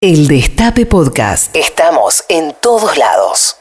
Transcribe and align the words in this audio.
El 0.00 0.28
Destape 0.28 0.86
Podcast. 0.86 1.56
Estamos 1.56 2.22
en 2.28 2.54
todos 2.62 2.96
lados. 2.96 3.56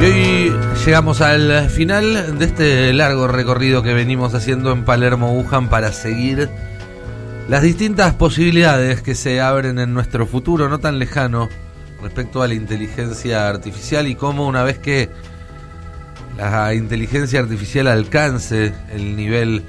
Y 0.00 0.04
hoy 0.04 0.52
llegamos 0.86 1.20
al 1.22 1.68
final 1.70 2.38
de 2.38 2.44
este 2.44 2.92
largo 2.92 3.26
recorrido 3.26 3.82
que 3.82 3.94
venimos 3.94 4.32
haciendo 4.32 4.70
en 4.70 4.84
Palermo 4.84 5.32
Wuhan 5.32 5.68
para 5.68 5.92
seguir 5.92 6.48
las 7.48 7.62
distintas 7.62 8.14
posibilidades 8.14 9.02
que 9.02 9.14
se 9.14 9.40
abren 9.40 9.78
en 9.78 9.92
nuestro 9.92 10.26
futuro 10.26 10.68
no 10.68 10.78
tan 10.80 10.98
lejano 10.98 11.48
respecto 12.02 12.42
a 12.42 12.48
la 12.48 12.54
inteligencia 12.54 13.48
artificial 13.48 14.06
y 14.08 14.14
cómo 14.14 14.46
una 14.46 14.62
vez 14.62 14.78
que 14.78 15.10
la 16.38 16.74
inteligencia 16.74 17.40
artificial 17.40 17.86
alcance 17.86 18.74
el 18.92 19.16
nivel 19.16 19.64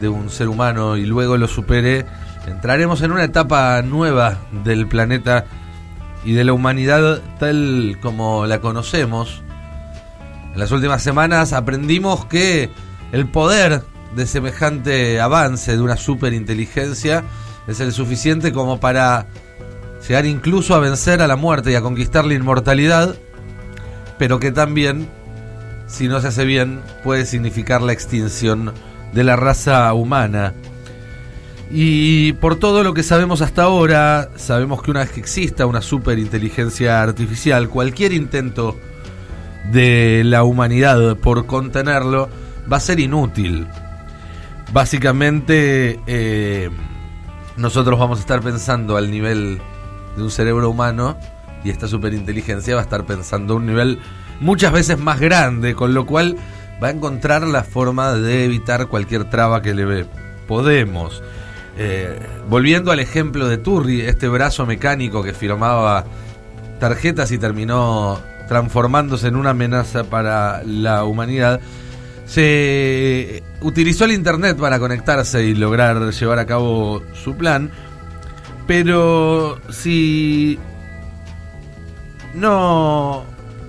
de 0.00 0.08
un 0.08 0.30
ser 0.30 0.48
humano 0.48 0.96
y 0.96 1.04
luego 1.04 1.36
lo 1.36 1.48
supere, 1.48 2.06
entraremos 2.46 3.02
en 3.02 3.12
una 3.12 3.24
etapa 3.24 3.80
nueva 3.82 4.38
del 4.64 4.88
planeta 4.88 5.44
y 6.24 6.32
de 6.32 6.44
la 6.44 6.52
humanidad 6.52 7.20
tal 7.38 7.98
como 8.00 8.46
la 8.46 8.60
conocemos. 8.60 9.42
En 10.52 10.58
las 10.58 10.72
últimas 10.72 11.02
semanas 11.02 11.52
aprendimos 11.52 12.24
que 12.24 12.70
el 13.12 13.26
poder 13.26 13.82
de 14.14 14.26
semejante 14.26 15.20
avance 15.20 15.72
de 15.72 15.82
una 15.82 15.96
superinteligencia 15.96 17.24
es 17.66 17.80
el 17.80 17.92
suficiente 17.92 18.52
como 18.52 18.80
para 18.80 19.26
llegar 20.06 20.26
incluso 20.26 20.74
a 20.74 20.80
vencer 20.80 21.22
a 21.22 21.26
la 21.26 21.36
muerte 21.36 21.72
y 21.72 21.74
a 21.74 21.80
conquistar 21.80 22.24
la 22.24 22.34
inmortalidad, 22.34 23.16
pero 24.18 24.40
que 24.40 24.50
también, 24.50 25.08
si 25.86 26.08
no 26.08 26.20
se 26.20 26.28
hace 26.28 26.44
bien, 26.44 26.80
puede 27.04 27.24
significar 27.24 27.82
la 27.82 27.92
extinción 27.92 28.72
de 29.12 29.24
la 29.24 29.36
raza 29.36 29.92
humana. 29.94 30.54
Y 31.70 32.34
por 32.34 32.56
todo 32.56 32.82
lo 32.82 32.92
que 32.92 33.02
sabemos 33.02 33.40
hasta 33.40 33.62
ahora, 33.62 34.28
sabemos 34.36 34.82
que 34.82 34.90
una 34.90 35.00
vez 35.00 35.10
que 35.10 35.20
exista 35.20 35.64
una 35.64 35.80
superinteligencia 35.80 37.00
artificial, 37.00 37.68
cualquier 37.70 38.12
intento 38.12 38.76
de 39.70 40.22
la 40.24 40.42
humanidad 40.42 41.16
por 41.16 41.46
contenerlo 41.46 42.28
va 42.70 42.76
a 42.76 42.80
ser 42.80 43.00
inútil. 43.00 43.66
Básicamente, 44.72 46.00
eh, 46.06 46.70
nosotros 47.56 47.98
vamos 47.98 48.18
a 48.18 48.20
estar 48.22 48.40
pensando 48.40 48.96
al 48.96 49.10
nivel 49.10 49.60
de 50.16 50.22
un 50.22 50.30
cerebro 50.30 50.70
humano 50.70 51.16
y 51.62 51.70
esta 51.70 51.86
superinteligencia 51.86 52.74
va 52.74 52.80
a 52.80 52.84
estar 52.84 53.04
pensando 53.04 53.54
a 53.54 53.56
un 53.58 53.66
nivel 53.66 53.98
muchas 54.40 54.72
veces 54.72 54.98
más 54.98 55.20
grande, 55.20 55.74
con 55.74 55.94
lo 55.94 56.06
cual 56.06 56.36
va 56.82 56.88
a 56.88 56.90
encontrar 56.90 57.46
la 57.46 57.64
forma 57.64 58.14
de 58.14 58.44
evitar 58.44 58.88
cualquier 58.88 59.28
traba 59.28 59.62
que 59.62 59.74
le 59.74 59.84
ve. 59.84 60.06
Podemos. 60.48 61.22
Eh, 61.78 62.18
volviendo 62.48 62.92
al 62.92 63.00
ejemplo 63.00 63.48
de 63.48 63.58
Turri, 63.58 64.00
este 64.00 64.28
brazo 64.28 64.66
mecánico 64.66 65.22
que 65.22 65.32
firmaba 65.32 66.04
tarjetas 66.80 67.30
y 67.30 67.38
terminó 67.38 68.20
transformándose 68.48 69.28
en 69.28 69.36
una 69.36 69.50
amenaza 69.50 70.04
para 70.04 70.62
la 70.64 71.04
humanidad, 71.04 71.60
se 72.26 73.42
utilizó 73.60 74.04
el 74.04 74.12
Internet 74.12 74.56
para 74.56 74.78
conectarse 74.78 75.44
y 75.44 75.54
lograr 75.54 76.10
llevar 76.12 76.38
a 76.38 76.46
cabo 76.46 77.02
su 77.12 77.36
plan, 77.36 77.70
pero 78.66 79.60
si 79.70 80.58
no 82.34 83.24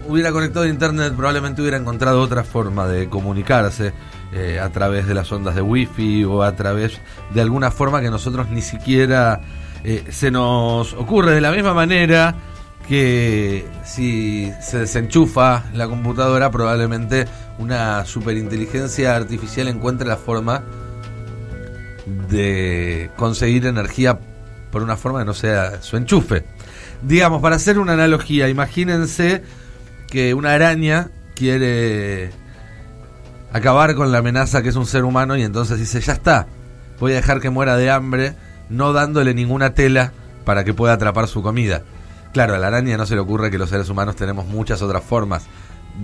hubiera 0.08 0.32
conectado 0.32 0.66
a 0.66 0.70
Internet 0.70 1.14
probablemente 1.16 1.62
hubiera 1.62 1.78
encontrado 1.78 2.22
otra 2.22 2.44
forma 2.44 2.88
de 2.88 3.10
comunicarse 3.10 3.94
eh, 4.34 4.60
a 4.60 4.70
través 4.70 5.08
de 5.08 5.14
las 5.14 5.32
ondas 5.32 5.56
de 5.56 5.62
Wi-Fi 5.62 6.26
o 6.26 6.44
a 6.44 6.56
través 6.56 7.00
de 7.34 7.42
alguna 7.42 7.72
forma 7.72 8.02
que 8.02 8.10
nosotros 8.10 8.50
ni 8.50 8.62
siquiera 8.62 9.42
eh, 9.84 10.06
se 10.10 10.32
nos 10.32 10.94
ocurre. 10.94 11.36
De 11.36 11.42
la 11.42 11.52
misma 11.52 11.74
manera 11.74 12.36
que 12.88 13.66
si 13.84 14.52
se 14.62 14.80
desenchufa 14.80 15.66
la 15.74 15.88
computadora, 15.88 16.52
probablemente 16.52 17.26
una 17.58 18.06
superinteligencia 18.06 19.16
artificial 19.16 19.68
encuentre 19.68 20.08
la 20.08 20.18
forma 20.18 20.64
de 22.30 23.10
conseguir 23.16 23.66
energía 23.66 24.20
por 24.72 24.84
una 24.84 24.98
forma 24.98 25.20
que 25.20 25.26
no 25.26 25.34
sea 25.34 25.82
su 25.82 25.98
enchufe. 25.98 26.46
Digamos, 27.02 27.42
para 27.42 27.56
hacer 27.56 27.80
una 27.80 27.94
analogía, 27.94 28.50
imagínense 28.50 29.44
que 30.10 30.34
una 30.34 30.54
araña 30.54 31.10
quiere 31.36 32.32
acabar 33.52 33.96
con 33.96 34.12
la 34.12 34.20
amenaza 34.20 34.64
que 34.64 34.70
es 34.70 34.76
un 34.76 34.86
ser 34.86 35.04
humano 35.04 35.38
y 35.38 35.44
entonces 35.44 35.80
dice, 35.80 36.02
ya 36.02 36.14
está, 36.14 36.48
voy 37.00 37.14
a 37.14 37.16
dejar 37.16 37.40
que 37.40 37.50
muera 37.50 37.78
de 37.78 37.92
hambre, 37.92 38.36
no 38.70 38.94
dándole 38.94 39.34
ninguna 39.34 39.74
tela 39.74 40.12
para 40.44 40.64
que 40.64 40.74
pueda 40.74 40.94
atrapar 40.94 41.28
su 41.28 41.42
comida. 41.42 41.84
Claro, 42.34 42.56
a 42.56 42.58
la 42.58 42.68
araña 42.68 42.98
no 42.98 43.06
se 43.06 43.14
le 43.14 43.22
ocurre 43.22 43.52
que 43.52 43.60
los 43.60 43.70
seres 43.70 43.90
humanos 43.90 44.16
tenemos 44.16 44.48
muchas 44.48 44.82
otras 44.82 45.04
formas 45.04 45.46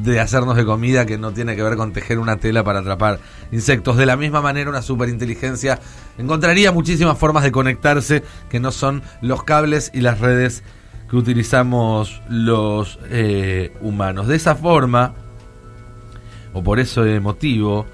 de 0.03 0.19
hacernos 0.19 0.55
de 0.55 0.63
comida 0.63 1.07
que 1.07 1.17
no 1.17 1.33
tiene 1.33 1.55
que 1.55 1.63
ver 1.63 1.75
con 1.75 1.91
tejer 1.91 2.19
una 2.19 2.37
tela 2.37 2.63
para 2.63 2.79
atrapar 2.79 3.19
insectos. 3.51 3.97
De 3.97 4.05
la 4.05 4.15
misma 4.15 4.39
manera, 4.39 4.69
una 4.69 4.83
superinteligencia 4.83 5.79
encontraría 6.19 6.71
muchísimas 6.71 7.17
formas 7.17 7.43
de 7.43 7.51
conectarse 7.51 8.23
que 8.47 8.59
no 8.59 8.71
son 8.71 9.01
los 9.21 9.43
cables 9.43 9.89
y 9.91 10.01
las 10.01 10.19
redes 10.19 10.63
que 11.09 11.15
utilizamos 11.15 12.21
los 12.29 12.99
eh, 13.09 13.73
humanos. 13.81 14.27
De 14.27 14.35
esa 14.35 14.55
forma, 14.55 15.15
o 16.53 16.61
por 16.61 16.79
ese 16.79 17.19
motivo, 17.19 17.87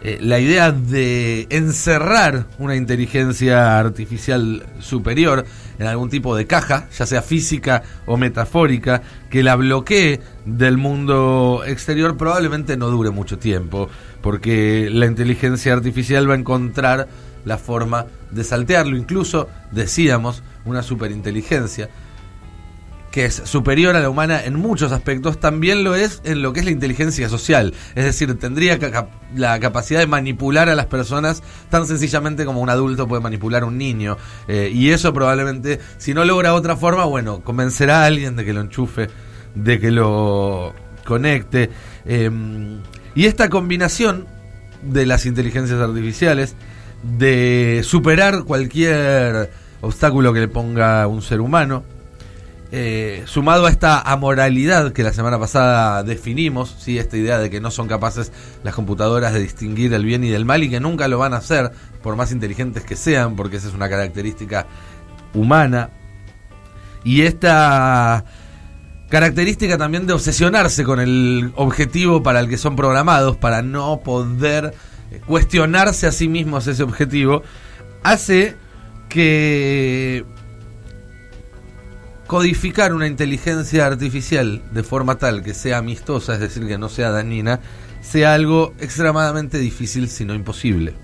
eh, 0.00 0.18
la 0.20 0.38
idea 0.38 0.70
de 0.70 1.48
encerrar 1.50 2.46
una 2.58 2.76
inteligencia 2.76 3.78
artificial 3.78 4.64
superior 4.78 5.44
en 5.78 5.86
algún 5.86 6.08
tipo 6.08 6.36
de 6.36 6.46
caja, 6.46 6.88
ya 6.96 7.04
sea 7.04 7.20
física 7.20 7.82
o 8.06 8.16
metafórica, 8.16 9.02
que 9.28 9.42
la 9.42 9.56
bloquee 9.56 10.20
del 10.44 10.76
mundo 10.76 11.62
exterior 11.66 12.16
probablemente 12.16 12.76
no 12.76 12.90
dure 12.90 13.10
mucho 13.10 13.38
tiempo, 13.38 13.88
porque 14.20 14.88
la 14.90 15.06
inteligencia 15.06 15.72
artificial 15.72 16.28
va 16.30 16.34
a 16.34 16.38
encontrar 16.38 17.08
la 17.44 17.58
forma 17.58 18.06
de 18.30 18.44
saltearlo, 18.44 18.96
incluso 18.96 19.48
decíamos 19.72 20.42
una 20.64 20.82
superinteligencia 20.82 21.88
que 23.10 23.24
es 23.24 23.34
superior 23.34 23.96
a 23.96 24.00
la 24.00 24.10
humana 24.10 24.44
en 24.44 24.56
muchos 24.56 24.92
aspectos, 24.92 25.40
también 25.40 25.84
lo 25.84 25.94
es 25.94 26.20
en 26.24 26.42
lo 26.42 26.52
que 26.52 26.60
es 26.60 26.66
la 26.66 26.72
inteligencia 26.72 27.28
social. 27.28 27.74
Es 27.94 28.04
decir, 28.04 28.38
tendría 28.38 28.78
la 29.34 29.58
capacidad 29.60 30.00
de 30.00 30.06
manipular 30.06 30.68
a 30.68 30.74
las 30.74 30.86
personas 30.86 31.42
tan 31.70 31.86
sencillamente 31.86 32.44
como 32.44 32.60
un 32.60 32.70
adulto 32.70 33.08
puede 33.08 33.22
manipular 33.22 33.62
a 33.62 33.66
un 33.66 33.78
niño. 33.78 34.16
Eh, 34.46 34.70
y 34.72 34.90
eso 34.90 35.12
probablemente, 35.14 35.80
si 35.96 36.12
no 36.12 36.24
logra 36.24 36.54
otra 36.54 36.76
forma, 36.76 37.04
bueno, 37.04 37.40
convencerá 37.42 38.02
a 38.02 38.06
alguien 38.06 38.36
de 38.36 38.44
que 38.44 38.52
lo 38.52 38.60
enchufe, 38.60 39.08
de 39.54 39.80
que 39.80 39.90
lo 39.90 40.74
conecte. 41.04 41.70
Em, 42.04 42.80
y 43.14 43.24
esta 43.24 43.48
combinación 43.48 44.26
de 44.82 45.06
las 45.06 45.26
inteligencias 45.26 45.80
artificiales, 45.80 46.54
de 47.02 47.80
superar 47.84 48.44
cualquier 48.44 49.50
obstáculo 49.80 50.32
que 50.32 50.40
le 50.40 50.48
ponga 50.48 51.06
un 51.06 51.22
ser 51.22 51.40
humano, 51.40 51.84
eh, 52.70 53.22
sumado 53.26 53.64
a 53.64 53.70
esta 53.70 54.00
amoralidad 54.00 54.92
que 54.92 55.02
la 55.02 55.14
semana 55.14 55.38
pasada 55.38 56.02
definimos, 56.02 56.76
¿sí? 56.78 56.98
esta 56.98 57.16
idea 57.16 57.38
de 57.38 57.48
que 57.48 57.60
no 57.60 57.70
son 57.70 57.88
capaces 57.88 58.30
las 58.62 58.74
computadoras 58.74 59.32
de 59.32 59.40
distinguir 59.40 59.94
el 59.94 60.04
bien 60.04 60.22
y 60.22 60.28
del 60.28 60.44
mal 60.44 60.62
y 60.62 60.68
que 60.68 60.78
nunca 60.78 61.08
lo 61.08 61.18
van 61.18 61.32
a 61.32 61.38
hacer, 61.38 61.72
por 62.02 62.16
más 62.16 62.30
inteligentes 62.30 62.84
que 62.84 62.94
sean, 62.94 63.36
porque 63.36 63.56
esa 63.56 63.68
es 63.68 63.74
una 63.74 63.88
característica 63.88 64.66
humana. 65.32 65.88
Y 67.04 67.22
esta 67.22 68.24
característica 69.08 69.78
también 69.78 70.06
de 70.06 70.12
obsesionarse 70.12 70.84
con 70.84 71.00
el 71.00 71.52
objetivo 71.56 72.22
para 72.22 72.40
el 72.40 72.50
que 72.50 72.58
son 72.58 72.76
programados, 72.76 73.38
para 73.38 73.62
no 73.62 74.00
poder 74.00 74.74
cuestionarse 75.26 76.06
a 76.06 76.12
sí 76.12 76.28
mismos 76.28 76.66
ese 76.66 76.82
objetivo, 76.82 77.42
hace 78.02 78.56
que 79.08 80.26
codificar 82.28 82.92
una 82.92 83.06
inteligencia 83.06 83.86
artificial 83.86 84.62
de 84.70 84.82
forma 84.82 85.16
tal 85.16 85.42
que 85.42 85.54
sea 85.54 85.78
amistosa, 85.78 86.34
es 86.34 86.40
decir, 86.40 86.68
que 86.68 86.76
no 86.76 86.90
sea 86.90 87.10
dañina, 87.10 87.58
sea 88.02 88.34
algo 88.34 88.74
extremadamente 88.78 89.58
difícil, 89.58 90.08
si 90.08 90.26
no 90.26 90.34
imposible. 90.34 90.94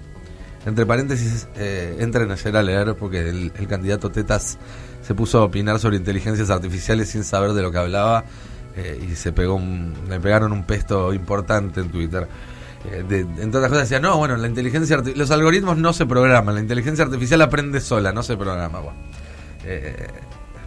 Entre 0.67 0.85
paréntesis, 0.85 1.49
eh, 1.57 1.97
entren 1.99 2.31
ayer 2.31 2.57
a 2.57 2.63
leer 2.63 2.95
porque 2.95 3.29
el, 3.31 3.53
candidato 3.67 4.11
Tetas 4.11 4.59
se 5.03 5.15
puso 5.15 5.39
a 5.39 5.45
opinar 5.45 5.81
sobre 5.81 5.97
inteligencias 5.97 6.51
artificiales 6.51 7.09
sin 7.09 7.25
saber 7.25 7.55
de 7.55 7.63
lo 7.63 7.73
que 7.73 7.79
hablaba 7.79 8.25
eh, 8.77 9.03
y 9.11 9.15
se 9.17 9.33
pegó 9.33 9.55
un, 9.55 9.95
le 10.09 10.21
pegaron 10.21 10.53
un 10.53 10.65
pesto 10.65 11.15
importante 11.15 11.81
en 11.81 11.89
Twitter. 11.89 12.29
eh, 12.93 13.01
entre 13.09 13.47
otras 13.47 13.71
cosas 13.71 13.89
decía, 13.89 13.99
no, 13.99 14.19
bueno, 14.19 14.37
la 14.37 14.47
inteligencia 14.47 15.03
los 15.17 15.31
algoritmos 15.31 15.79
no 15.79 15.95
se 15.95 16.05
programan, 16.05 16.55
la 16.55 16.61
inteligencia 16.61 17.07
artificial 17.07 17.41
aprende 17.41 17.81
sola, 17.81 18.13
no 18.13 18.23
se 18.23 18.37
programa. 18.37 18.81
Eh, 19.65 20.07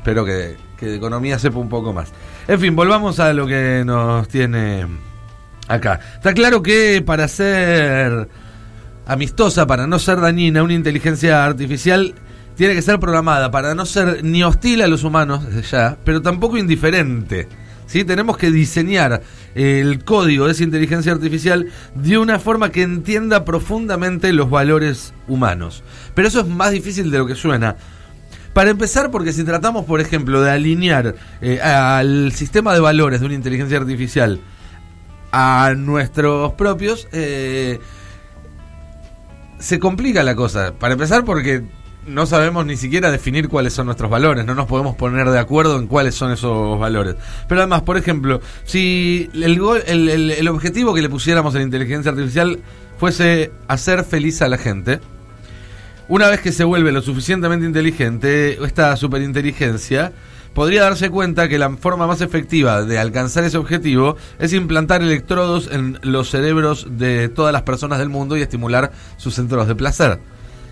espero 0.07 0.24
que, 0.24 0.56
que 0.77 0.86
de 0.86 0.95
economía 0.95 1.38
sepa 1.38 1.59
un 1.59 1.68
poco 1.68 1.92
más. 1.92 2.13
En 2.48 2.62
fin, 2.62 2.77
volvamos 2.77 3.19
a 3.19 3.33
lo 3.33 3.45
que 3.45 3.83
nos 3.86 4.25
tiene 4.30 4.88
acá. 5.68 6.00
Está 6.15 6.33
claro 6.33 6.63
que 6.63 7.04
para 7.06 7.27
ser 7.27 8.30
amistosa, 9.06 9.68
para 9.68 9.86
no 9.86 10.00
ser 10.00 10.21
dañina, 10.21 10.63
una 10.63 10.75
inteligencia 10.75 11.44
artificial 11.44 12.15
tiene 12.56 12.74
que 12.74 12.81
ser 12.81 13.01
programada 13.01 13.51
para 13.51 13.75
no 13.75 13.86
ser 13.86 14.24
ni 14.24 14.45
hostil 14.45 14.81
a 14.81 14.88
los 14.88 15.04
humanos 15.04 15.44
ya, 15.69 15.98
pero 16.06 16.21
tampoco 16.21 16.57
indiferente. 16.57 17.50
¿sí? 17.86 18.06
Tenemos 18.06 18.38
que 18.38 18.50
diseñar 18.50 19.24
el 19.56 20.06
código 20.06 20.45
de 20.45 20.54
esa 20.54 20.63
inteligencia 20.63 21.12
artificial 21.12 21.68
de 21.95 22.18
una 22.18 22.39
forma 22.39 22.71
que 22.71 22.83
entienda 22.83 23.44
profundamente 23.44 24.31
los 24.31 24.50
valores 24.50 25.13
humanos. 25.27 25.83
Pero 26.15 26.30
eso 26.30 26.39
es 26.39 26.48
más 26.48 26.71
difícil 26.71 27.12
de 27.12 27.18
lo 27.18 27.27
que 27.27 27.36
suena. 27.36 27.75
Para 28.57 28.71
empezar, 28.71 29.12
porque 29.12 29.33
si 29.33 29.44
tratamos, 29.44 29.86
por 29.86 30.01
ejemplo, 30.01 30.42
de 30.42 30.50
alinear 30.50 31.13
eh, 31.42 31.62
al 31.62 32.31
sistema 32.31 32.74
de 32.74 32.80
valores 32.80 33.19
de 33.19 33.27
una 33.27 33.36
inteligencia 33.36 33.77
artificial 33.77 34.42
a 35.31 35.75
nuestros 35.77 36.54
propios, 36.54 37.07
eh, 37.12 37.80
se 39.59 39.77
complica 39.77 40.24
la 40.24 40.33
cosa. 40.33 40.74
Para 40.74 40.94
empezar, 40.94 41.24
porque 41.24 41.65
no 42.07 42.25
sabemos 42.25 42.65
ni 42.65 42.77
siquiera 42.77 43.12
definir 43.12 43.48
cuáles 43.48 43.74
son 43.74 43.86
nuestros 43.86 44.09
valores, 44.09 44.44
no 44.44 44.56
nos 44.56 44.65
podemos 44.65 44.95
poner 44.95 45.30
de 45.30 45.38
acuerdo 45.38 45.77
en 45.77 45.86
cuáles 45.86 46.15
son 46.15 46.31
esos 46.31 46.80
valores. 46.80 47.15
Pero 47.48 47.62
además, 47.62 47.83
por 47.83 47.95
ejemplo, 47.95 48.42
si 48.63 49.30
el, 49.36 49.62
el, 49.86 50.48
objetivo 50.48 50.95
que 50.95 51.04
le 51.04 51.09
pusiéramos 51.09 51.54
a 51.54 51.59
la 51.59 51.63
inteligencia 51.63 52.09
artificial 52.09 52.59
fuese 52.98 53.51
hacer 53.68 54.04
feliz 54.04 54.42
a 54.42 54.48
la 54.48 54.57
gente, 54.57 55.00
una 56.09 56.30
vez 56.30 56.42
que 56.42 56.51
se 56.51 56.63
vuelve 56.63 56.92
lo 56.92 57.01
suficientemente 57.01 57.65
inteligente, 57.65 58.57
esta 58.63 58.95
superinteligencia, 58.95 60.13
podría 60.54 60.83
darse 60.83 61.09
cuenta 61.09 61.50
que 61.50 61.59
la 61.59 61.69
forma 61.77 62.07
más 62.07 62.21
efectiva 62.21 62.83
de 62.83 62.98
alcanzar 62.98 63.44
ese 63.44 63.57
objetivo 63.57 64.15
es 64.39 64.54
implantar 64.54 65.01
electrodos 65.01 65.69
en 65.71 66.00
los 66.01 66.30
cerebros 66.30 66.88
de 66.89 67.30
todas 67.30 67.54
las 67.54 67.63
personas 67.63 68.00
del 68.00 68.09
mundo 68.09 68.38
y 68.38 68.42
estimular 68.42 68.92
sus 69.18 69.36
centros 69.36 69.68
de 69.68 69.75
placer. 69.75 70.19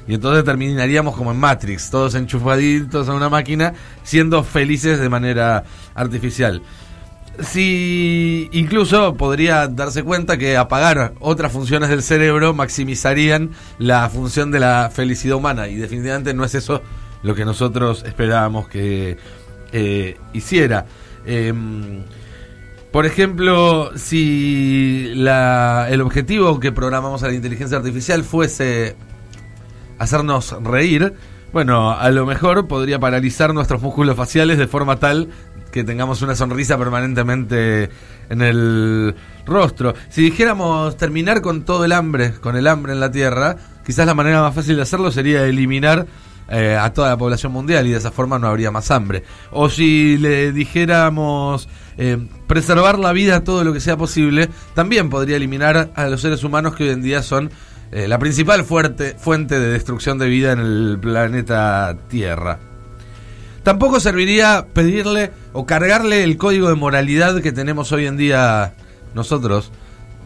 Y 0.08 0.14
entonces 0.14 0.44
terminaríamos 0.44 1.16
como 1.16 1.32
en 1.32 1.38
Matrix, 1.38 1.90
todos 1.90 2.16
enchufaditos 2.16 3.10
a 3.10 3.14
una 3.14 3.30
máquina, 3.30 3.74
siendo 4.04 4.44
felices 4.44 5.00
de 5.00 5.10
manera 5.10 5.64
artificial. 5.96 6.62
Si 7.42 8.50
incluso 8.52 9.16
podría 9.16 9.68
darse 9.68 10.04
cuenta 10.04 10.38
que 10.38 10.58
apagar 10.58 11.14
otras 11.20 11.52
funciones 11.52 11.90
del 11.90 12.02
cerebro 12.02 12.54
maximizarían 12.54 13.52
la 13.78 14.10
función 14.10 14.52
de 14.52 14.60
la 14.60 14.90
felicidad 14.94 15.36
humana. 15.36 15.68
Y 15.68 15.76
definitivamente 15.76 16.34
no 16.34 16.46
es 16.46 16.56
eso 16.56 16.82
lo 17.24 17.36
que 17.36 17.44
nosotros 17.44 18.04
esperábamos 18.06 18.68
que 18.68 19.18
eh, 19.72 20.18
hiciera. 20.34 20.86
Em, 21.26 22.04
por 22.92 23.06
ejemplo, 23.06 23.92
si 23.98 25.12
la, 25.16 25.88
el 25.90 26.02
objetivo 26.02 26.60
que 26.60 26.72
programamos 26.72 27.24
a 27.24 27.28
la 27.28 27.34
inteligencia 27.34 27.78
artificial 27.78 28.24
fuese 28.24 28.96
hacernos 29.98 30.56
reír, 30.64 31.14
bueno, 31.52 31.92
a 31.92 32.10
lo 32.12 32.26
mejor 32.26 32.68
podría 32.68 33.00
paralizar 33.00 33.54
nuestros 33.54 33.82
músculos 33.82 34.16
faciales 34.16 34.58
de 34.58 34.68
forma 34.68 34.98
tal 34.98 35.30
que 35.76 35.84
tengamos 35.84 36.22
una 36.22 36.36
sonrisa 36.36 36.78
permanentemente 36.78 37.90
en 38.30 38.42
el 38.42 39.14
rostro. 39.46 39.94
Si 40.08 40.22
dijéramos 40.22 40.96
terminar 40.96 41.42
con 41.42 41.66
todo 41.66 41.84
el 41.84 41.92
hambre, 41.92 42.32
con 42.36 42.56
el 42.56 42.66
hambre 42.68 42.94
en 42.94 43.02
la 43.02 43.12
Tierra, 43.12 43.58
quizás 43.86 44.06
la 44.06 44.14
manera 44.14 44.42
más 44.42 44.56
fácil 44.56 44.78
de 44.78 44.84
hacerlo 44.84 45.12
sería 45.12 45.44
eliminar 45.44 46.08
eh, 46.48 46.78
a 46.80 46.94
toda 46.94 47.10
la 47.10 47.18
población 47.18 47.52
mundial 47.52 47.86
y 47.88 47.92
de 47.92 47.98
esa 47.98 48.10
forma 48.10 48.40
no 48.40 48.48
habría 48.48 48.72
más 48.72 48.90
hambre. 48.90 49.24
O 49.52 49.68
si 49.68 50.18
le 50.18 50.54
dijéramos 50.54 51.68
eh, 51.98 52.26
preservar 52.48 52.98
la 52.98 53.12
vida 53.12 53.44
todo 53.44 53.66
lo 53.66 53.74
que 53.74 53.82
sea 53.82 53.98
posible, 53.98 54.50
también 54.76 55.10
podría 55.10 55.36
eliminar 55.36 55.92
a 55.94 56.08
los 56.08 56.22
seres 56.22 56.46
humanos 56.46 56.78
que 56.78 56.86
hoy 56.86 56.92
en 56.92 57.02
día 57.02 57.22
son 57.22 57.52
eh, 57.92 58.08
la 58.08 58.18
principal 58.18 58.64
fuente 58.64 59.60
de 59.60 59.72
destrucción 59.74 60.20
de 60.20 60.30
vida 60.30 60.54
en 60.54 60.60
el 60.60 61.00
planeta 61.02 61.98
Tierra. 62.08 62.75
Tampoco 63.66 64.00
serviría 64.00 64.68
pedirle 64.74 65.32
o 65.52 65.66
cargarle 65.66 66.24
el 66.24 66.38
código 66.38 66.70
de 66.70 66.76
moralidad 66.76 67.42
que 67.42 67.52
tenemos 67.52 67.92
hoy 67.92 68.06
en 68.06 68.16
día 68.16 68.76
nosotros. 69.16 69.72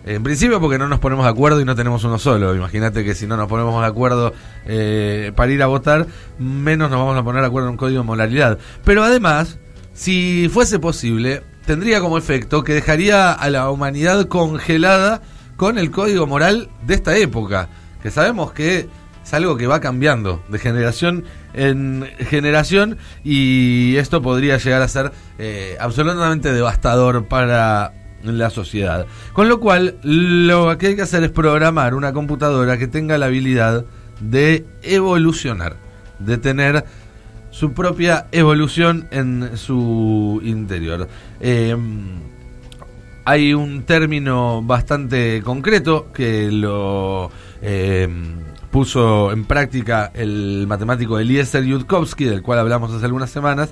En 0.04 0.24
principio 0.24 0.60
porque 0.60 0.78
no 0.78 0.90
nos 0.90 1.00
ponemos 1.00 1.24
de 1.24 1.32
acuerdo 1.32 1.62
y 1.62 1.64
no 1.64 1.74
tenemos 1.74 2.04
uno 2.04 2.20
solo. 2.20 2.54
Imagínate 2.54 3.06
que 3.06 3.16
si 3.16 3.28
no 3.28 3.38
nos 3.38 3.48
ponemos 3.48 3.82
de 3.82 3.88
acuerdo 3.88 4.34
eh, 4.66 5.32
para 5.38 5.54
ir 5.54 5.64
a 5.64 5.68
votar, 5.68 6.06
menos 6.38 6.92
nos 6.92 7.00
vamos 7.00 7.18
a 7.18 7.24
poner 7.24 7.40
de 7.40 7.48
acuerdo 7.48 7.70
en 7.70 7.72
un 7.72 7.78
código 7.78 8.02
de 8.02 8.08
moralidad. 8.08 8.58
Pero 8.84 9.06
además, 9.06 9.58
si 9.94 10.50
fuese 10.52 10.78
posible, 10.78 11.42
tendría 11.66 12.02
como 12.02 12.18
efecto 12.18 12.66
que 12.66 12.74
dejaría 12.74 13.32
a 13.32 13.50
la 13.50 13.72
humanidad 13.72 14.26
congelada 14.26 15.22
con 15.56 15.78
el 15.78 15.92
código 15.92 16.28
moral 16.28 16.70
de 16.86 16.96
esta 16.96 17.16
época, 17.16 17.70
que 18.04 18.12
sabemos 18.12 18.52
que 18.52 18.90
es 19.24 19.34
algo 19.34 19.56
que 19.56 19.68
va 19.68 19.80
cambiando 19.80 20.44
de 20.50 20.60
generación 20.60 21.24
en 21.54 22.08
generación 22.20 22.98
y 23.24 23.96
esto 23.98 24.22
podría 24.22 24.58
llegar 24.58 24.82
a 24.82 24.88
ser 24.88 25.12
eh, 25.38 25.78
absolutamente 25.80 26.54
devastador 26.54 27.26
para 27.28 27.94
la 28.24 28.50
sociedad. 28.50 29.06
Con 29.34 29.50
lo 29.50 29.60
cual, 29.60 29.98
lo 30.04 30.78
que 30.78 30.88
hay 30.88 30.96
que 30.96 31.02
hacer 31.04 31.24
es 31.24 31.32
programar 31.32 31.96
una 31.96 32.14
computadora 32.14 32.78
que 32.78 32.88
tenga 32.88 33.18
la 33.18 33.28
habilidad 33.28 33.86
de 34.20 34.66
evolucionar, 34.84 35.78
de 36.20 36.38
tener 36.38 36.86
su 37.52 37.74
propia 37.74 38.28
evolución 38.32 39.08
en 39.12 39.58
su 39.58 40.42
interior. 40.44 41.08
Eh, 41.40 41.76
hay 43.26 43.54
un 43.54 43.84
término 43.84 44.62
bastante 44.64 45.42
concreto 45.44 46.12
que 46.12 46.52
lo 46.52 47.30
eh, 47.62 48.08
puso 48.72 49.32
en 49.32 49.46
práctica 49.46 50.12
el 50.14 50.66
matemático 50.68 51.20
Eliezer 51.20 51.64
Yudkowsky, 51.64 52.26
del 52.26 52.42
cual 52.42 52.60
hablamos 52.60 52.92
hace 52.92 53.06
algunas 53.06 53.30
semanas, 53.30 53.70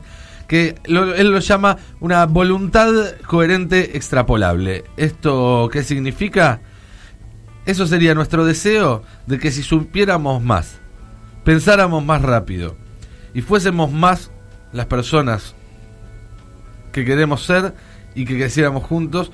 que 0.48 0.76
él 0.86 1.32
lo 1.32 1.40
llama 1.40 1.78
una 2.00 2.26
voluntad 2.26 2.92
coherente 3.28 3.98
extrapolable. 3.98 4.86
¿Esto 4.96 5.70
qué 5.72 5.84
significa? 5.84 6.62
Eso 7.66 7.86
sería 7.86 8.16
nuestro 8.16 8.46
deseo 8.46 9.04
de 9.26 9.40
que 9.40 9.52
si 9.52 9.62
supiéramos 9.62 10.42
más, 10.42 10.80
pensáramos 11.44 12.04
más 12.04 12.22
rápido 12.22 12.78
y 13.34 13.42
fuésemos 13.42 13.92
más 13.92 14.32
las 14.72 14.86
personas 14.86 15.54
que 16.94 17.04
queremos 17.06 17.44
ser, 17.44 17.74
y 18.18 18.26
que 18.26 18.36
creciéramos 18.36 18.84
juntos, 18.84 19.32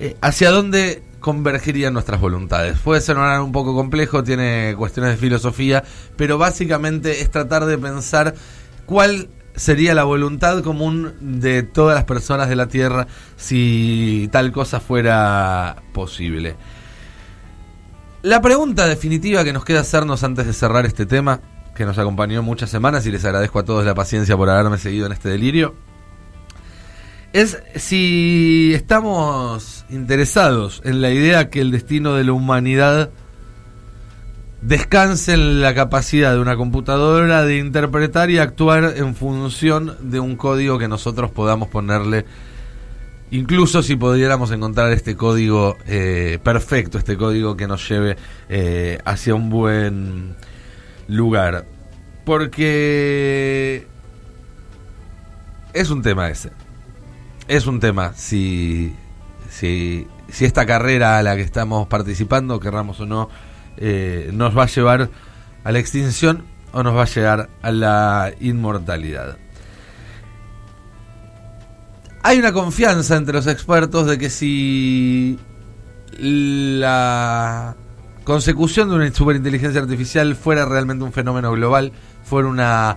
eh, 0.00 0.16
¿hacia 0.22 0.50
dónde 0.50 1.02
convergirían 1.22 1.94
nuestras 1.94 2.20
voluntades? 2.20 2.78
Puede 2.80 3.00
ser 3.00 3.16
un 3.16 3.52
poco 3.52 3.74
complejo, 3.74 4.22
tiene 4.22 4.74
cuestiones 4.76 5.12
de 5.12 5.16
filosofía, 5.16 5.82
pero 6.16 6.36
básicamente 6.36 7.22
es 7.22 7.30
tratar 7.30 7.64
de 7.64 7.78
pensar 7.78 8.34
cuál 8.84 9.30
sería 9.54 9.94
la 9.94 10.04
voluntad 10.04 10.62
común 10.62 11.14
de 11.20 11.62
todas 11.62 11.94
las 11.94 12.04
personas 12.04 12.48
de 12.48 12.56
la 12.56 12.68
Tierra 12.68 13.06
si 13.36 14.28
tal 14.32 14.52
cosa 14.52 14.80
fuera 14.80 15.76
posible. 15.92 16.56
La 18.22 18.40
pregunta 18.40 18.86
definitiva 18.86 19.44
que 19.44 19.52
nos 19.52 19.64
queda 19.64 19.80
hacernos 19.80 20.22
antes 20.22 20.46
de 20.46 20.52
cerrar 20.52 20.86
este 20.86 21.06
tema, 21.06 21.40
que 21.74 21.84
nos 21.84 21.98
acompañó 21.98 22.42
muchas 22.42 22.70
semanas 22.70 23.06
y 23.06 23.10
les 23.10 23.24
agradezco 23.24 23.58
a 23.58 23.64
todos 23.64 23.84
la 23.84 23.94
paciencia 23.94 24.36
por 24.36 24.48
haberme 24.48 24.78
seguido 24.78 25.06
en 25.06 25.12
este 25.12 25.28
delirio, 25.28 25.74
es 27.32 27.58
si 27.76 28.72
estamos 28.74 29.81
interesados 29.92 30.80
en 30.84 31.00
la 31.00 31.10
idea 31.10 31.50
que 31.50 31.60
el 31.60 31.70
destino 31.70 32.14
de 32.14 32.24
la 32.24 32.32
humanidad 32.32 33.10
descanse 34.60 35.34
en 35.34 35.60
la 35.60 35.74
capacidad 35.74 36.32
de 36.32 36.40
una 36.40 36.56
computadora 36.56 37.44
de 37.44 37.58
interpretar 37.58 38.30
y 38.30 38.38
actuar 38.38 38.94
en 38.96 39.14
función 39.14 39.96
de 40.00 40.20
un 40.20 40.36
código 40.36 40.78
que 40.78 40.88
nosotros 40.88 41.30
podamos 41.30 41.68
ponerle, 41.68 42.24
incluso 43.30 43.82
si 43.82 43.96
pudiéramos 43.96 44.50
encontrar 44.52 44.92
este 44.92 45.16
código 45.16 45.76
eh, 45.86 46.38
perfecto, 46.42 46.98
este 46.98 47.16
código 47.16 47.56
que 47.56 47.66
nos 47.66 47.88
lleve 47.88 48.16
eh, 48.48 48.98
hacia 49.04 49.34
un 49.34 49.50
buen 49.50 50.36
lugar. 51.08 51.66
Porque 52.24 53.86
es 55.72 55.90
un 55.90 56.02
tema 56.02 56.30
ese 56.30 56.50
es 57.48 57.66
un 57.66 57.80
tema. 57.80 58.12
Si, 58.14 58.94
si, 59.52 60.08
si 60.28 60.46
esta 60.46 60.64
carrera 60.64 61.18
a 61.18 61.22
la 61.22 61.36
que 61.36 61.42
estamos 61.42 61.86
participando, 61.86 62.58
querramos 62.58 62.98
o 63.00 63.06
no, 63.06 63.28
eh, 63.76 64.30
nos 64.32 64.56
va 64.56 64.62
a 64.64 64.66
llevar 64.66 65.10
a 65.62 65.72
la 65.72 65.78
extinción 65.78 66.44
o 66.72 66.82
nos 66.82 66.96
va 66.96 67.02
a 67.02 67.06
llegar 67.06 67.50
a 67.60 67.70
la 67.70 68.32
inmortalidad. 68.40 69.36
Hay 72.22 72.38
una 72.38 72.52
confianza 72.52 73.16
entre 73.16 73.34
los 73.34 73.46
expertos 73.46 74.06
de 74.06 74.18
que 74.18 74.30
si 74.30 75.38
la 76.18 77.76
consecución 78.24 78.88
de 78.88 78.94
una 78.94 79.12
superinteligencia 79.12 79.82
artificial 79.82 80.34
fuera 80.34 80.64
realmente 80.64 81.04
un 81.04 81.12
fenómeno 81.12 81.52
global, 81.52 81.92
fuera 82.24 82.48
una 82.48 82.96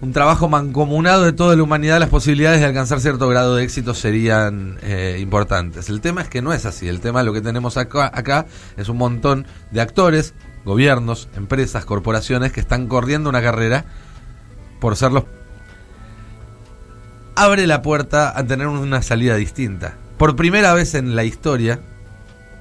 un 0.00 0.12
trabajo 0.12 0.48
mancomunado 0.48 1.24
de 1.24 1.32
toda 1.32 1.56
la 1.56 1.62
humanidad, 1.62 2.00
las 2.00 2.08
posibilidades 2.08 2.60
de 2.60 2.66
alcanzar 2.66 3.00
cierto 3.00 3.28
grado 3.28 3.56
de 3.56 3.64
éxito 3.64 3.92
serían 3.92 4.78
eh, 4.82 5.18
importantes. 5.20 5.90
El 5.90 6.00
tema 6.00 6.22
es 6.22 6.28
que 6.28 6.40
no 6.40 6.54
es 6.54 6.64
así. 6.64 6.88
El 6.88 7.00
tema, 7.00 7.22
lo 7.22 7.34
que 7.34 7.42
tenemos 7.42 7.76
acá, 7.76 8.10
acá 8.12 8.46
es 8.78 8.88
un 8.88 8.96
montón 8.96 9.46
de 9.70 9.80
actores, 9.82 10.32
gobiernos, 10.64 11.28
empresas, 11.36 11.84
corporaciones 11.84 12.52
que 12.52 12.60
están 12.60 12.86
corriendo 12.86 13.28
una 13.28 13.42
carrera 13.42 13.84
por 14.80 14.96
ser 14.96 15.12
los... 15.12 15.24
Abre 17.34 17.66
la 17.66 17.82
puerta 17.82 18.36
a 18.36 18.44
tener 18.44 18.68
una 18.68 19.02
salida 19.02 19.36
distinta. 19.36 19.96
Por 20.16 20.34
primera 20.34 20.72
vez 20.72 20.94
en 20.94 21.14
la 21.14 21.24
historia 21.24 21.80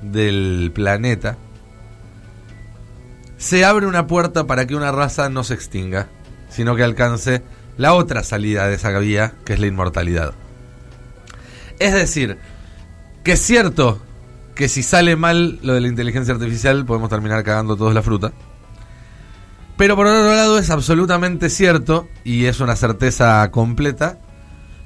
del 0.01 0.71
planeta, 0.73 1.37
se 3.37 3.63
abre 3.63 3.85
una 3.85 4.07
puerta 4.07 4.45
para 4.45 4.67
que 4.67 4.75
una 4.75 4.91
raza 4.91 5.29
no 5.29 5.45
se 5.45 5.53
extinga 5.53 6.07
sino 6.49 6.75
que 6.75 6.83
alcance 6.83 7.43
la 7.77 7.93
otra 7.93 8.23
salida 8.23 8.67
de 8.67 8.75
esa 8.75 8.97
vía, 8.99 9.33
que 9.45 9.53
es 9.53 9.59
la 9.59 9.67
inmortalidad. 9.67 10.33
Es 11.79 11.93
decir, 11.93 12.37
que 13.23 13.33
es 13.33 13.41
cierto 13.41 14.01
que 14.53 14.67
si 14.67 14.83
sale 14.83 15.15
mal 15.15 15.59
lo 15.61 15.73
de 15.73 15.81
la 15.81 15.87
inteligencia 15.87 16.33
artificial 16.33 16.85
podemos 16.85 17.09
terminar 17.09 17.43
cagando 17.43 17.77
todos 17.77 17.93
la 17.93 18.01
fruta. 18.01 18.33
Pero 19.77 19.95
por 19.95 20.07
otro 20.07 20.35
lado 20.35 20.59
es 20.59 20.69
absolutamente 20.69 21.49
cierto, 21.49 22.09
y 22.25 22.45
es 22.45 22.59
una 22.59 22.75
certeza 22.75 23.49
completa, 23.51 24.19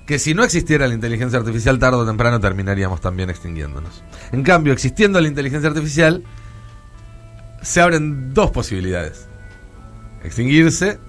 que 0.05 0.20
si 0.20 0.36
no 0.36 0.43
existiera 0.43 0.88
la 0.88 0.93
inteligencia 0.93 1.39
artificial 1.39 1.79
tarde 1.79 1.98
o 1.98 2.05
temprano 2.05 2.39
terminaríamos 2.39 3.01
también 3.01 3.32
extinguiéndonos. 3.32 4.03
En 4.32 4.43
cambio, 4.43 4.72
existiendo 4.72 5.20
la 5.20 5.27
inteligencia 5.27 5.70
artificial, 5.70 6.24
se 7.63 7.82
abren 7.82 8.36
dos 8.36 8.51
posibilidades. 8.51 9.27
Extinguirse 10.24 11.00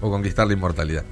o 0.00 0.10
conquistar 0.10 0.46
la 0.46 0.52
inmortalidad. 0.52 1.04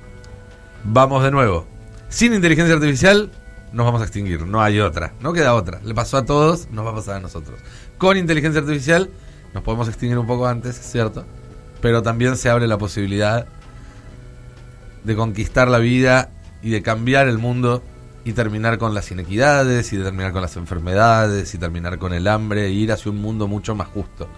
Vamos 0.84 1.22
de 1.24 1.30
nuevo. 1.30 1.66
Sin 2.08 2.34
inteligencia 2.34 2.74
artificial 2.74 3.30
nos 3.72 3.84
vamos 3.84 4.00
a 4.00 4.04
extinguir, 4.04 4.46
no 4.46 4.62
hay 4.62 4.80
otra, 4.80 5.14
no 5.20 5.32
queda 5.32 5.54
otra. 5.54 5.80
Le 5.84 5.94
pasó 5.94 6.16
a 6.18 6.24
todos, 6.24 6.70
nos 6.70 6.86
va 6.86 6.90
a 6.90 6.94
pasar 6.94 7.16
a 7.16 7.20
nosotros. 7.20 7.60
Con 7.98 8.16
inteligencia 8.16 8.60
artificial 8.60 9.10
nos 9.52 9.62
podemos 9.62 9.88
extinguir 9.88 10.18
un 10.18 10.26
poco 10.26 10.46
antes, 10.46 10.76
cierto, 10.76 11.24
pero 11.80 12.02
también 12.02 12.36
se 12.36 12.48
abre 12.48 12.66
la 12.66 12.78
posibilidad 12.78 13.46
de 15.04 15.16
conquistar 15.16 15.68
la 15.68 15.78
vida 15.78 16.30
y 16.62 16.70
de 16.70 16.82
cambiar 16.82 17.28
el 17.28 17.38
mundo 17.38 17.82
y 18.24 18.32
terminar 18.32 18.78
con 18.78 18.92
las 18.92 19.10
inequidades 19.10 19.92
y 19.92 19.96
de 19.96 20.04
terminar 20.04 20.32
con 20.32 20.42
las 20.42 20.56
enfermedades 20.56 21.54
y 21.54 21.58
terminar 21.58 21.98
con 21.98 22.12
el 22.12 22.26
hambre 22.26 22.66
e 22.66 22.70
ir 22.70 22.90
hacia 22.90 23.12
un 23.12 23.22
mundo 23.22 23.46
mucho 23.46 23.74
más 23.74 23.88
justo. 23.88 24.28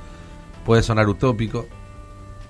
Puede 0.66 0.82
sonar 0.82 1.08
utópico, 1.08 1.66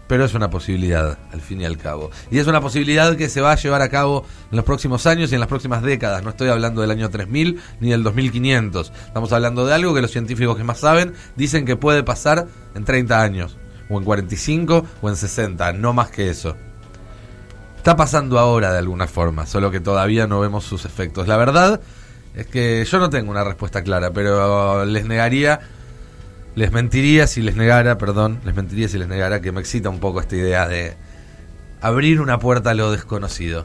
pero 0.08 0.24
es 0.24 0.34
una 0.34 0.50
posibilidad, 0.50 1.18
al 1.32 1.40
fin 1.40 1.60
y 1.60 1.64
al 1.64 1.76
cabo. 1.76 2.10
Y 2.30 2.38
es 2.38 2.46
una 2.46 2.60
posibilidad 2.60 3.14
que 3.16 3.28
se 3.28 3.40
va 3.40 3.52
a 3.52 3.56
llevar 3.56 3.82
a 3.82 3.90
cabo 3.90 4.24
en 4.50 4.56
los 4.56 4.64
próximos 4.64 5.06
años 5.06 5.30
y 5.30 5.34
en 5.34 5.40
las 5.40 5.48
próximas 5.48 5.82
décadas. 5.82 6.24
No 6.24 6.30
estoy 6.30 6.48
hablando 6.48 6.80
del 6.80 6.90
año 6.90 7.10
3000 7.10 7.60
ni 7.80 7.90
del 7.90 8.02
2500. 8.02 8.90
Estamos 9.06 9.32
hablando 9.32 9.66
de 9.66 9.74
algo 9.74 9.94
que 9.94 10.00
los 10.00 10.10
científicos 10.10 10.56
que 10.56 10.64
más 10.64 10.80
saben 10.80 11.12
dicen 11.36 11.66
que 11.66 11.76
puede 11.76 12.02
pasar 12.02 12.46
en 12.74 12.84
30 12.84 13.20
años, 13.20 13.58
o 13.90 13.98
en 13.98 14.04
45, 14.04 14.86
o 15.02 15.08
en 15.08 15.16
60, 15.16 15.74
no 15.74 15.92
más 15.92 16.10
que 16.10 16.30
eso. 16.30 16.56
Está 17.76 17.94
pasando 17.94 18.38
ahora 18.38 18.72
de 18.72 18.78
alguna 18.78 19.06
forma, 19.06 19.46
solo 19.46 19.70
que 19.70 19.80
todavía 19.80 20.26
no 20.26 20.40
vemos 20.40 20.64
sus 20.64 20.84
efectos. 20.84 21.28
La 21.28 21.36
verdad 21.36 21.80
es 22.34 22.46
que 22.46 22.84
yo 22.84 22.98
no 22.98 23.10
tengo 23.10 23.30
una 23.30 23.44
respuesta 23.44 23.82
clara, 23.82 24.10
pero 24.10 24.84
les 24.84 25.04
negaría 25.06 25.60
les 26.58 26.72
mentiría 26.72 27.28
si 27.28 27.40
les 27.40 27.54
negara, 27.54 27.98
perdón, 27.98 28.40
les 28.44 28.52
mentiría 28.52 28.88
si 28.88 28.98
les 28.98 29.06
negara 29.06 29.40
que 29.40 29.52
me 29.52 29.60
excita 29.60 29.90
un 29.90 30.00
poco 30.00 30.20
esta 30.20 30.34
idea 30.34 30.66
de 30.66 30.96
abrir 31.80 32.20
una 32.20 32.40
puerta 32.40 32.70
a 32.70 32.74
lo 32.74 32.90
desconocido. 32.90 33.64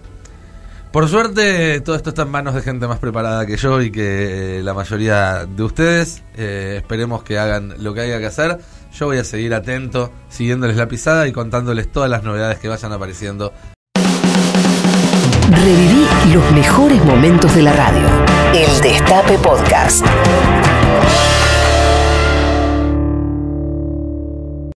Por 0.91 1.09
suerte, 1.09 1.81
todo 1.81 1.95
esto 1.95 2.09
está 2.09 2.21
en 2.21 2.29
manos 2.29 2.53
de 2.53 2.61
gente 2.61 2.87
más 2.87 2.99
preparada 2.99 3.47
que 3.47 3.57
yo 3.57 3.81
y 3.81 3.89
que 3.89 4.61
la 4.63 4.75
mayoría 4.75 5.47
de 5.47 5.63
ustedes. 5.63 6.21
Eh, 6.37 6.75
esperemos 6.77 7.23
que 7.23 7.39
hagan 7.39 7.73
lo 7.79 7.95
que 7.95 8.01
haya 8.01 8.19
que 8.19 8.27
hacer. 8.27 8.59
Yo 8.93 9.07
voy 9.07 9.17
a 9.17 9.23
seguir 9.23 9.55
atento, 9.55 10.11
siguiéndoles 10.29 10.77
la 10.77 10.87
pisada 10.87 11.27
y 11.27 11.31
contándoles 11.31 11.91
todas 11.91 12.11
las 12.11 12.21
novedades 12.21 12.59
que 12.59 12.67
vayan 12.67 12.91
apareciendo. 12.91 13.53
Reviví 15.49 16.05
los 16.31 16.51
mejores 16.51 17.03
momentos 17.03 17.55
de 17.55 17.63
la 17.63 17.73
radio. 17.73 18.07
El 18.53 18.81
Destape 18.81 19.39
Podcast. 19.39 20.05